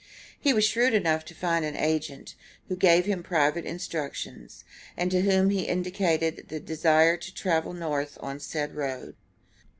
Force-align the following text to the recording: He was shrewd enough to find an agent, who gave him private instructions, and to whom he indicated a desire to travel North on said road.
He 0.39 0.51
was 0.51 0.65
shrewd 0.65 0.95
enough 0.95 1.23
to 1.25 1.35
find 1.35 1.63
an 1.63 1.75
agent, 1.77 2.33
who 2.69 2.75
gave 2.75 3.05
him 3.05 3.21
private 3.21 3.65
instructions, 3.67 4.63
and 4.97 5.11
to 5.11 5.21
whom 5.21 5.51
he 5.51 5.65
indicated 5.67 6.51
a 6.51 6.59
desire 6.59 7.17
to 7.17 7.31
travel 7.35 7.73
North 7.73 8.17
on 8.19 8.39
said 8.39 8.73
road. 8.73 9.15